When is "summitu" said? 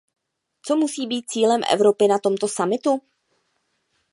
2.47-3.01